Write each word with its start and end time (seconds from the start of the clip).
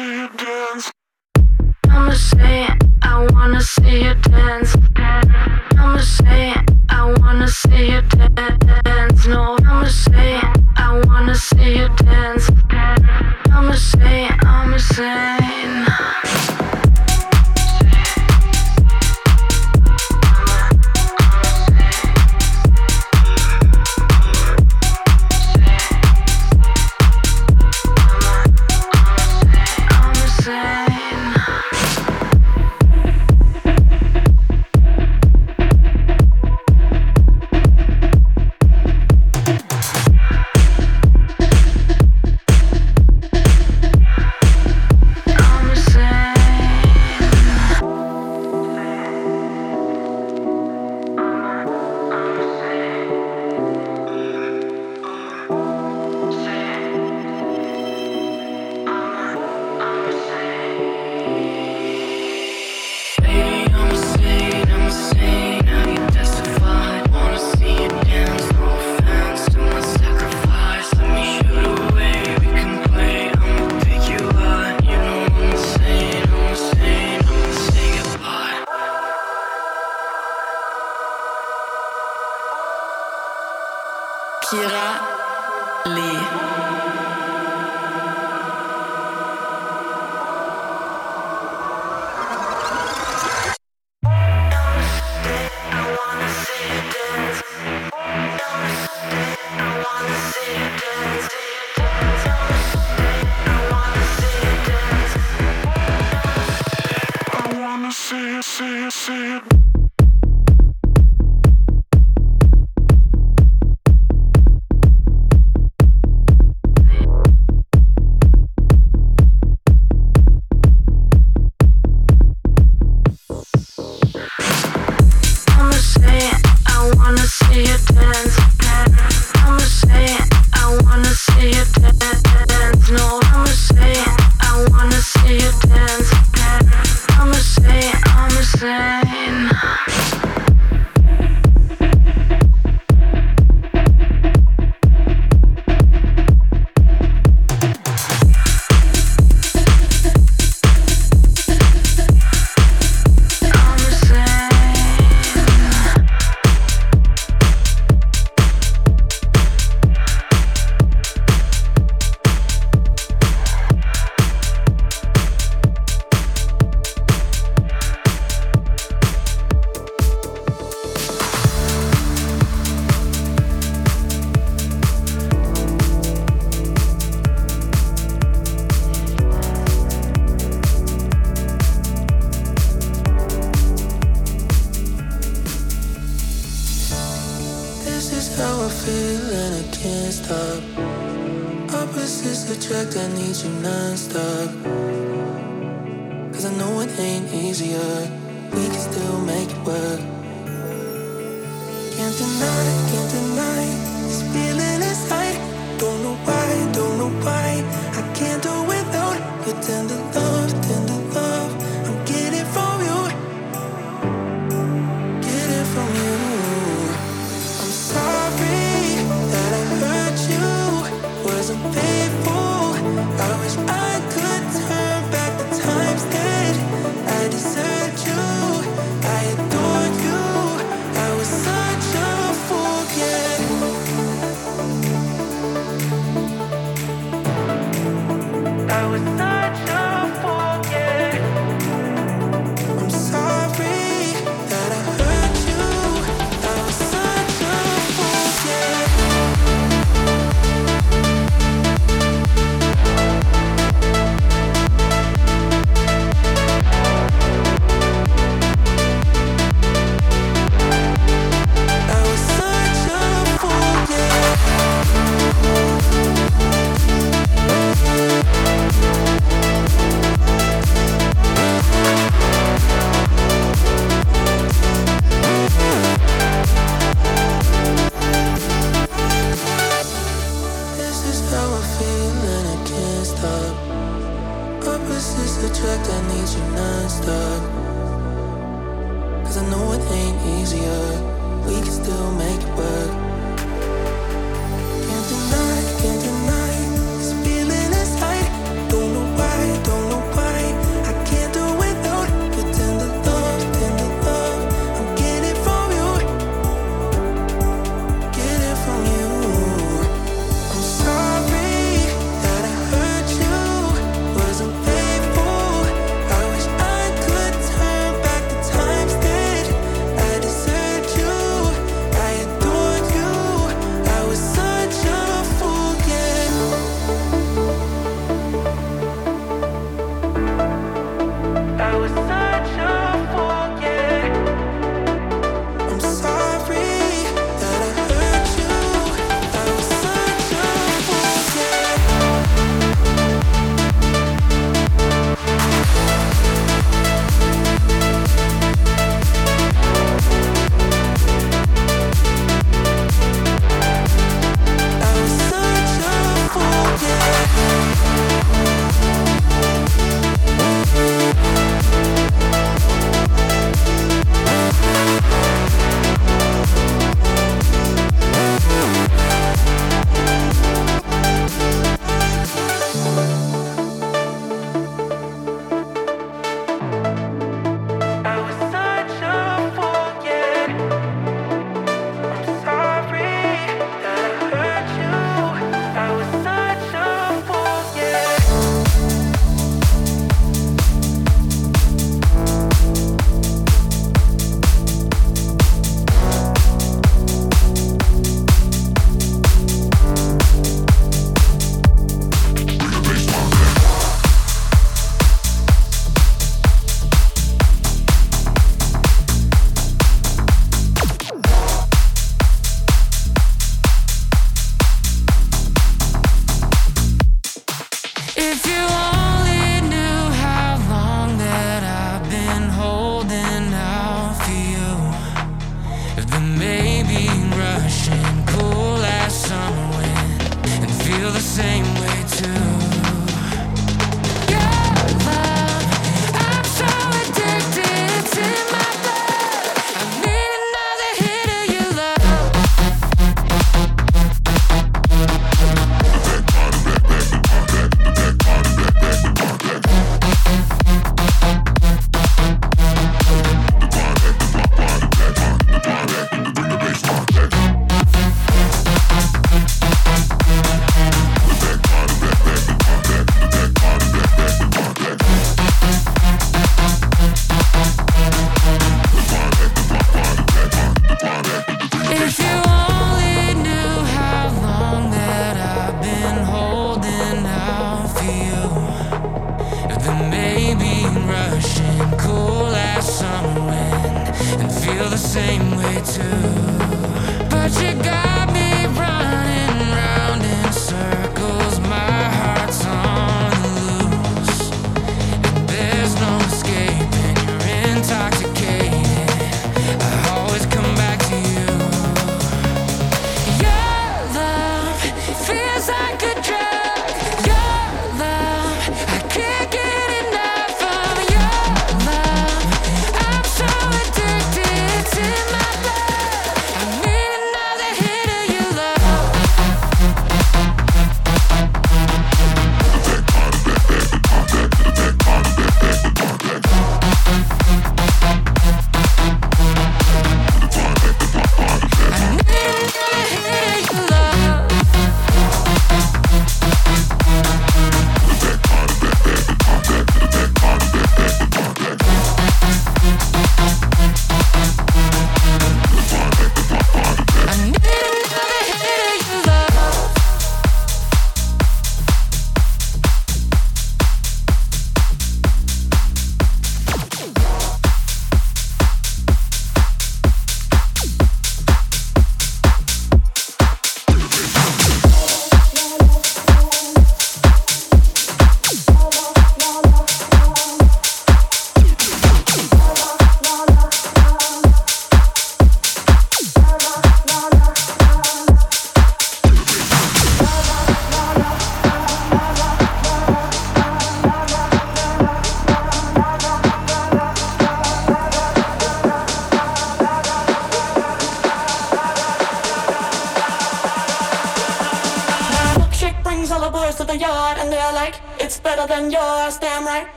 see 0.00 0.12
you 0.16 0.28
dance. 0.28 0.90
I'ma 1.88 2.12
say 2.12 2.64
it, 2.64 2.84
I 3.02 3.26
wanna 3.32 3.60
see 3.60 4.04
you. 4.04 4.09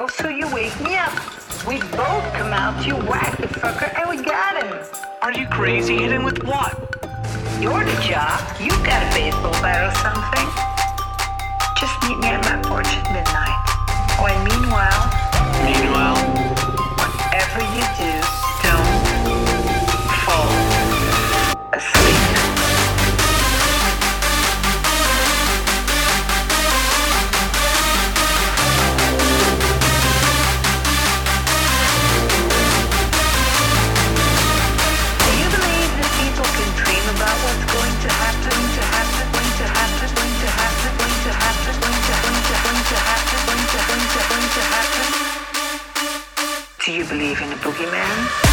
Struggle, 0.00 0.08
so 0.08 0.28
you 0.28 0.52
wake 0.54 0.78
me 0.80 0.96
up. 0.96 1.12
We 1.66 1.78
both 1.80 2.24
come 2.32 2.52
out, 2.52 2.86
you 2.86 2.94
whack 2.94 3.36
the 3.36 3.48
fucker, 3.48 3.92
and 3.98 4.08
we 4.08 4.24
got 4.24 4.62
him. 4.62 4.78
Are 5.22 5.32
you 5.32 5.46
crazy? 5.48 5.98
Hit 5.98 6.12
him 6.12 6.24
with 6.24 6.42
what? 6.44 6.72
You're 7.60 7.84
the 7.84 8.00
job. 8.00 8.40
You 8.60 8.70
got 8.84 9.02
a 9.02 9.14
baseball 9.14 9.52
bat 9.60 9.84
or 9.84 9.94
something. 10.00 10.48
Just 11.76 11.94
meet 12.08 12.18
me 12.18 12.28
at 12.28 12.42
my 12.44 12.56
porch 12.62 12.86
at 12.86 13.04
midnight. 13.12 13.56
Oh, 14.18 14.26
and 14.28 14.44
meanwhile, 14.48 15.20
Meanwhile, 15.64 16.19
believe 47.10 47.42
in 47.42 47.50
a 47.50 47.56
boogeyman? 47.56 48.49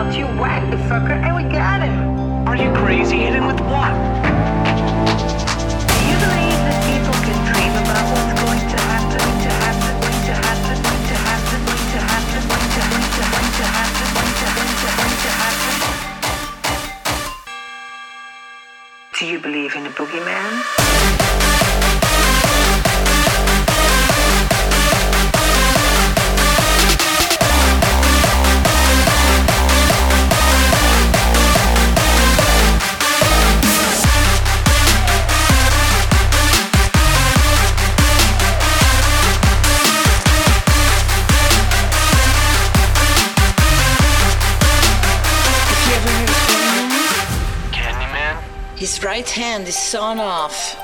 Out, 0.00 0.16
you 0.16 0.24
whack 0.40 0.62
the 0.70 0.76
fucker, 0.88 1.12
and 1.12 1.36
we 1.36 1.42
got 1.52 1.82
him. 1.82 2.48
Are 2.48 2.56
you 2.56 2.72
crazy? 2.72 3.18
Hit 3.18 3.34
him 3.34 3.46
with 3.46 3.60
what? 3.60 3.92
Do 5.90 5.98
you 6.08 6.16
believe 6.24 6.60
that 6.68 6.78
people 6.88 7.16
can 7.26 7.38
dream 7.48 7.74
about 7.84 8.04
what's 8.08 8.32
going 8.40 8.64
to 8.72 8.78
happen, 8.90 9.20
to 9.44 9.50
happen, 9.60 9.92
to 10.26 10.34
happen, 10.46 10.76
to 11.08 11.16
happen, 11.28 11.60
to 11.92 11.98
happen, 12.10 12.40
to, 12.40 12.48
going 12.48 13.10
to, 13.16 13.24
going 13.28 13.52
to 13.60 13.66
happen, 13.76 14.08
to, 14.40 14.48
going 14.96 15.16
to 15.24 15.30
happen? 15.42 15.76
Do 19.18 19.22
you 19.26 19.38
believe 19.38 19.76
in 19.76 19.84
a 19.84 19.90
boogeyman? 19.90 20.79
Hand 49.30 49.68
is 49.68 49.76
sawn 49.76 50.18
off. 50.18 50.76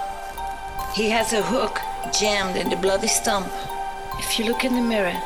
He 0.94 1.10
has 1.10 1.32
a 1.32 1.42
hook 1.42 1.78
jammed 2.18 2.56
in 2.56 2.70
the 2.70 2.76
bloody 2.76 3.08
stump. 3.08 3.48
If 4.18 4.38
you 4.38 4.46
look 4.46 4.64
in 4.64 4.74
the 4.74 4.80
mirror 4.80 5.16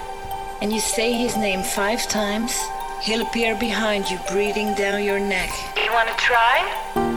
and 0.60 0.72
you 0.72 0.80
say 0.80 1.12
his 1.12 1.36
name 1.36 1.62
five 1.62 2.08
times, 2.08 2.58
he'll 3.02 3.22
appear 3.22 3.54
behind 3.56 4.10
you, 4.10 4.18
breathing 4.30 4.74
down 4.74 5.04
your 5.04 5.20
neck. 5.20 5.50
You 5.76 5.92
want 5.92 6.08
to 6.08 6.16
try? 6.16 7.09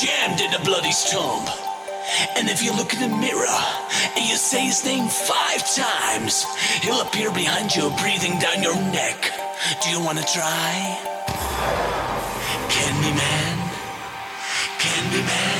Jammed 0.00 0.40
in 0.40 0.52
a 0.54 0.64
bloody 0.64 0.92
stump. 0.92 1.48
And 2.36 2.48
if 2.48 2.62
you 2.62 2.74
look 2.76 2.92
in 2.92 3.00
the 3.00 3.16
mirror 3.16 3.60
and 4.16 4.24
you 4.28 4.36
say 4.36 4.66
his 4.66 4.84
name 4.84 5.08
five 5.08 5.62
times, 5.74 6.44
he'll 6.82 7.00
appear 7.00 7.30
behind 7.32 7.74
you, 7.74 7.90
breathing 8.00 8.38
down 8.38 8.62
your 8.62 8.76
neck. 8.92 9.30
Do 9.82 9.90
you 9.90 10.00
want 10.00 10.18
to 10.18 10.24
try? 10.24 10.98
Candyman, 12.68 13.58
Candyman, 14.82 15.51